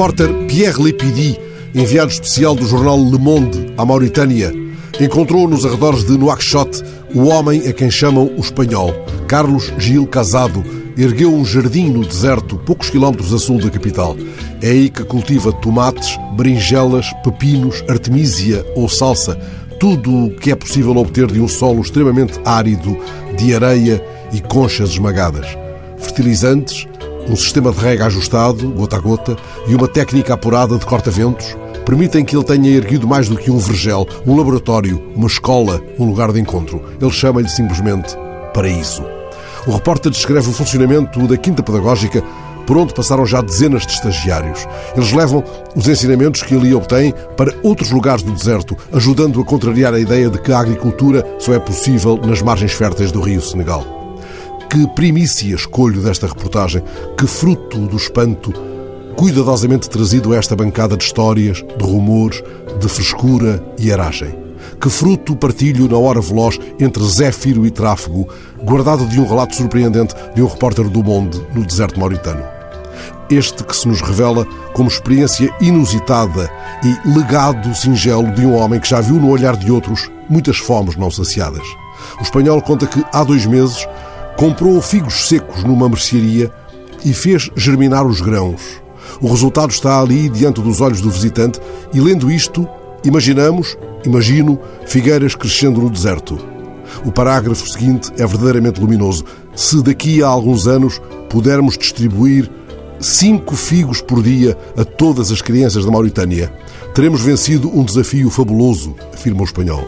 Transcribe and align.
repórter 0.00 0.32
Pierre 0.46 0.82
Lepidi, 0.82 1.38
enviado 1.74 2.10
especial 2.10 2.54
do 2.54 2.66
jornal 2.66 2.96
Le 2.96 3.18
Monde 3.18 3.70
à 3.76 3.84
Mauritânia, 3.84 4.50
encontrou 4.98 5.46
nos 5.46 5.66
arredores 5.66 6.04
de 6.04 6.16
Nouakchott 6.16 6.82
o 7.14 7.26
homem 7.26 7.68
a 7.68 7.72
quem 7.74 7.90
chamam 7.90 8.32
o 8.34 8.40
espanhol. 8.40 8.94
Carlos 9.28 9.70
Gil 9.76 10.06
Casado 10.06 10.64
ergueu 10.96 11.34
um 11.34 11.44
jardim 11.44 11.90
no 11.90 12.02
deserto, 12.02 12.56
poucos 12.56 12.88
quilómetros 12.88 13.34
a 13.34 13.38
sul 13.38 13.60
da 13.60 13.68
capital. 13.68 14.16
É 14.62 14.70
aí 14.70 14.88
que 14.88 15.04
cultiva 15.04 15.52
tomates, 15.52 16.18
berinjelas, 16.34 17.12
pepinos, 17.22 17.84
artemisia 17.86 18.64
ou 18.74 18.88
salsa, 18.88 19.38
tudo 19.78 20.28
o 20.28 20.30
que 20.30 20.50
é 20.50 20.54
possível 20.54 20.96
obter 20.96 21.26
de 21.26 21.42
um 21.42 21.48
solo 21.48 21.82
extremamente 21.82 22.40
árido, 22.46 22.96
de 23.36 23.54
areia 23.54 24.02
e 24.32 24.40
conchas 24.40 24.92
esmagadas. 24.92 25.46
Fertilizantes, 25.98 26.88
um 27.28 27.36
sistema 27.36 27.72
de 27.72 27.78
rega 27.78 28.06
ajustado, 28.06 28.68
gota 28.70 28.96
a 28.96 29.00
gota, 29.00 29.36
e 29.66 29.74
uma 29.74 29.88
técnica 29.88 30.34
apurada 30.34 30.76
de 30.76 30.86
corta-ventos 30.86 31.56
permitem 31.84 32.24
que 32.24 32.36
ele 32.36 32.44
tenha 32.44 32.70
erguido 32.70 33.06
mais 33.06 33.28
do 33.28 33.36
que 33.36 33.50
um 33.50 33.58
vergel, 33.58 34.06
um 34.26 34.36
laboratório, 34.36 35.02
uma 35.14 35.26
escola, 35.26 35.80
um 35.98 36.04
lugar 36.04 36.32
de 36.32 36.40
encontro. 36.40 36.82
Ele 37.00 37.10
chama-lhe 37.10 37.48
simplesmente 37.48 38.16
Paraíso. 38.54 39.04
O 39.66 39.72
repórter 39.72 40.10
descreve 40.10 40.48
o 40.48 40.52
funcionamento 40.52 41.26
da 41.26 41.36
Quinta 41.36 41.62
Pedagógica, 41.62 42.22
por 42.66 42.76
onde 42.76 42.94
passaram 42.94 43.26
já 43.26 43.40
dezenas 43.40 43.84
de 43.84 43.92
estagiários. 43.92 44.66
Eles 44.94 45.12
levam 45.12 45.42
os 45.74 45.88
ensinamentos 45.88 46.42
que 46.42 46.54
ali 46.54 46.72
obtêm 46.72 47.12
para 47.36 47.52
outros 47.62 47.90
lugares 47.90 48.22
do 48.22 48.32
deserto, 48.32 48.76
ajudando 48.92 49.40
a 49.40 49.44
contrariar 49.44 49.92
a 49.92 49.98
ideia 49.98 50.30
de 50.30 50.40
que 50.40 50.52
a 50.52 50.60
agricultura 50.60 51.26
só 51.38 51.52
é 51.52 51.58
possível 51.58 52.20
nas 52.24 52.40
margens 52.40 52.72
férteis 52.72 53.10
do 53.10 53.20
rio 53.20 53.40
Senegal. 53.40 53.99
Que 54.70 54.86
primícia 54.94 55.52
escolho 55.52 56.00
desta 56.00 56.28
reportagem, 56.28 56.80
que 57.18 57.26
fruto 57.26 57.88
do 57.88 57.96
espanto 57.96 58.52
cuidadosamente 59.16 59.90
trazido 59.90 60.32
a 60.32 60.36
esta 60.36 60.54
bancada 60.54 60.96
de 60.96 61.02
histórias, 61.02 61.58
de 61.76 61.84
rumores, 61.84 62.40
de 62.78 62.88
frescura 62.88 63.60
e 63.76 63.92
aragem. 63.92 64.32
Que 64.80 64.88
fruto 64.88 65.34
partilho 65.34 65.88
na 65.88 65.98
hora 65.98 66.20
veloz 66.20 66.56
entre 66.78 67.02
Zéfiro 67.02 67.66
e 67.66 67.70
Tráfego, 67.72 68.28
guardado 68.62 69.04
de 69.06 69.20
um 69.20 69.26
relato 69.26 69.56
surpreendente 69.56 70.14
de 70.36 70.40
um 70.40 70.46
repórter 70.46 70.88
do 70.88 71.02
Monde 71.02 71.44
no 71.52 71.66
deserto 71.66 71.98
mauritano. 71.98 72.44
Este 73.28 73.64
que 73.64 73.76
se 73.76 73.88
nos 73.88 74.00
revela 74.00 74.46
como 74.72 74.88
experiência 74.88 75.52
inusitada 75.60 76.48
e 76.84 77.08
legado 77.08 77.74
singelo 77.74 78.30
de 78.34 78.46
um 78.46 78.54
homem 78.54 78.78
que 78.78 78.88
já 78.88 79.00
viu 79.00 79.16
no 79.16 79.30
olhar 79.30 79.56
de 79.56 79.72
outros 79.72 80.08
muitas 80.28 80.58
fomes 80.58 80.94
não 80.94 81.10
saciadas. 81.10 81.66
O 82.18 82.22
espanhol 82.22 82.62
conta 82.62 82.86
que 82.86 83.04
há 83.12 83.24
dois 83.24 83.44
meses 83.46 83.86
comprou 84.40 84.80
figos 84.80 85.28
secos 85.28 85.64
numa 85.64 85.86
mercearia 85.86 86.50
e 87.04 87.12
fez 87.12 87.50
germinar 87.54 88.06
os 88.06 88.22
grãos. 88.22 88.80
O 89.20 89.28
resultado 89.28 89.70
está 89.70 90.00
ali 90.00 90.30
diante 90.30 90.62
dos 90.62 90.80
olhos 90.80 91.02
do 91.02 91.10
visitante 91.10 91.60
e, 91.92 92.00
lendo 92.00 92.30
isto, 92.30 92.66
imaginamos, 93.04 93.76
imagino, 94.02 94.58
figueiras 94.86 95.34
crescendo 95.34 95.82
no 95.82 95.90
deserto. 95.90 96.38
O 97.04 97.12
parágrafo 97.12 97.68
seguinte 97.68 98.10
é 98.16 98.26
verdadeiramente 98.26 98.80
luminoso. 98.80 99.26
Se 99.54 99.82
daqui 99.82 100.22
a 100.22 100.28
alguns 100.28 100.66
anos 100.66 100.98
pudermos 101.28 101.76
distribuir 101.76 102.50
cinco 102.98 103.54
figos 103.54 104.00
por 104.00 104.22
dia 104.22 104.56
a 104.74 104.86
todas 104.86 105.30
as 105.30 105.42
crianças 105.42 105.84
da 105.84 105.90
Mauritânia, 105.90 106.50
teremos 106.94 107.20
vencido 107.20 107.70
um 107.78 107.84
desafio 107.84 108.30
fabuloso, 108.30 108.94
afirma 109.12 109.42
o 109.42 109.44
espanhol. 109.44 109.86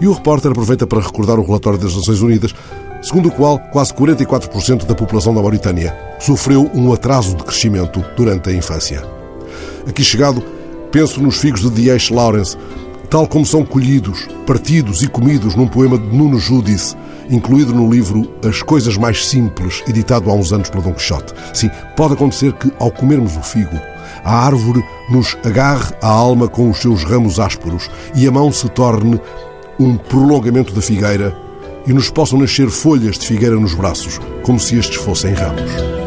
E 0.00 0.06
o 0.06 0.12
repórter 0.12 0.52
aproveita 0.52 0.86
para 0.86 1.00
recordar 1.00 1.36
o 1.40 1.44
relatório 1.44 1.80
das 1.80 1.96
Nações 1.96 2.22
Unidas 2.22 2.54
segundo 3.02 3.28
o 3.28 3.32
qual 3.32 3.58
quase 3.58 3.92
44% 3.92 4.84
da 4.84 4.94
população 4.94 5.34
da 5.34 5.40
Mauritânia 5.40 5.96
sofreu 6.18 6.70
um 6.74 6.92
atraso 6.92 7.36
de 7.36 7.44
crescimento 7.44 8.04
durante 8.16 8.50
a 8.50 8.52
infância. 8.52 9.02
Aqui 9.86 10.02
chegado, 10.04 10.42
penso 10.90 11.20
nos 11.20 11.38
figos 11.38 11.60
de 11.60 11.70
D.H. 11.70 12.14
Lawrence, 12.14 12.56
tal 13.08 13.26
como 13.26 13.46
são 13.46 13.64
colhidos, 13.64 14.26
partidos 14.46 15.02
e 15.02 15.08
comidos 15.08 15.54
num 15.54 15.66
poema 15.66 15.98
de 15.98 16.06
Nuno 16.14 16.38
Judice, 16.38 16.96
incluído 17.30 17.74
no 17.74 17.90
livro 17.90 18.30
As 18.46 18.62
Coisas 18.62 18.96
Mais 18.96 19.26
Simples, 19.26 19.82
editado 19.88 20.30
há 20.30 20.34
uns 20.34 20.52
anos 20.52 20.68
pelo 20.68 20.82
Dom 20.82 20.92
Quixote. 20.92 21.32
Sim, 21.54 21.70
pode 21.96 22.14
acontecer 22.14 22.52
que, 22.54 22.70
ao 22.78 22.90
comermos 22.90 23.36
o 23.36 23.42
figo, 23.42 23.78
a 24.24 24.46
árvore 24.46 24.84
nos 25.10 25.36
agarre 25.44 25.94
a 26.02 26.08
alma 26.08 26.48
com 26.48 26.68
os 26.70 26.78
seus 26.78 27.04
ramos 27.04 27.38
ásperos 27.38 27.90
e 28.14 28.26
a 28.26 28.30
mão 28.30 28.52
se 28.52 28.68
torne 28.68 29.20
um 29.78 29.96
prolongamento 29.96 30.74
da 30.74 30.82
figueira 30.82 31.47
e 31.88 31.92
nos 31.94 32.10
possam 32.10 32.38
nascer 32.38 32.68
folhas 32.68 33.18
de 33.18 33.26
figueira 33.26 33.56
nos 33.56 33.74
braços, 33.74 34.20
como 34.42 34.60
se 34.60 34.76
estes 34.76 34.96
fossem 34.96 35.32
ramos. 35.32 35.97